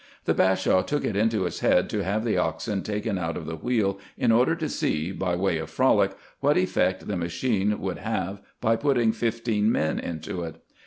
The 0.25 0.33
Bashaw 0.33 0.81
took 0.81 1.05
it 1.05 1.15
into 1.15 1.43
his 1.43 1.59
head 1.59 1.87
to 1.91 2.03
have 2.03 2.25
the 2.25 2.35
oxen 2.35 2.81
taken 2.81 3.19
out 3.19 3.37
of 3.37 3.45
the 3.45 3.55
wheel, 3.55 3.99
in 4.17 4.31
order 4.31 4.55
to 4.55 4.67
see, 4.67 5.11
by 5.11 5.35
way 5.35 5.59
of 5.59 5.69
frolic, 5.69 6.17
what 6.39 6.57
effect 6.57 7.05
the 7.07 7.15
machine 7.15 7.79
would 7.79 7.99
have 7.99 8.41
by 8.59 8.77
putting 8.77 9.11
fifteen 9.11 9.71
men 9.71 9.99
into 9.99 10.41
it. 10.41 10.55